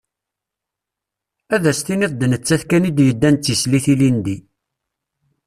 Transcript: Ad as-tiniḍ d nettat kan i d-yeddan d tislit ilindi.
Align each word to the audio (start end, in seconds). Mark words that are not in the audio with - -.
Ad 1.55 1.63
as-tiniḍ 1.71 2.11
d 2.15 2.21
nettat 2.31 2.63
kan 2.69 2.87
i 2.89 2.91
d-yeddan 2.97 3.35
d 3.37 3.41
tislit 3.45 3.85
ilindi. 3.93 4.37